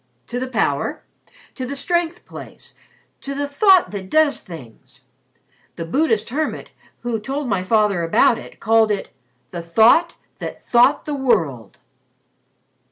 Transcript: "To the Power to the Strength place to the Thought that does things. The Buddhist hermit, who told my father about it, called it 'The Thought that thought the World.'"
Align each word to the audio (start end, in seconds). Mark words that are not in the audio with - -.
"To 0.29 0.39
the 0.39 0.47
Power 0.47 1.03
to 1.53 1.63
the 1.67 1.75
Strength 1.75 2.25
place 2.25 2.73
to 3.21 3.35
the 3.35 3.47
Thought 3.47 3.91
that 3.91 4.09
does 4.09 4.39
things. 4.41 5.03
The 5.75 5.85
Buddhist 5.85 6.31
hermit, 6.31 6.71
who 7.01 7.19
told 7.19 7.47
my 7.47 7.63
father 7.63 8.01
about 8.01 8.39
it, 8.39 8.59
called 8.59 8.89
it 8.89 9.11
'The 9.51 9.61
Thought 9.61 10.15
that 10.39 10.63
thought 10.65 11.05
the 11.05 11.13
World.'" 11.13 11.77